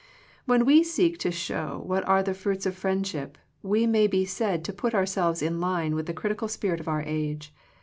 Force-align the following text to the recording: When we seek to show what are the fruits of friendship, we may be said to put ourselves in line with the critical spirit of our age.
When 0.45 0.65
we 0.65 0.81
seek 0.81 1.19
to 1.19 1.29
show 1.29 1.83
what 1.85 2.03
are 2.07 2.23
the 2.23 2.33
fruits 2.33 2.65
of 2.65 2.75
friendship, 2.75 3.37
we 3.61 3.85
may 3.85 4.07
be 4.07 4.25
said 4.25 4.65
to 4.65 4.73
put 4.73 4.95
ourselves 4.95 5.43
in 5.43 5.61
line 5.61 5.93
with 5.93 6.07
the 6.07 6.13
critical 6.19 6.47
spirit 6.47 6.79
of 6.79 6.87
our 6.87 7.03
age. 7.03 7.53